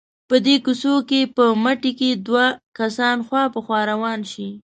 [0.29, 2.45] په دې کوڅو کې په مټې که دوه
[2.77, 4.49] کسان خوا په خوا روان شي.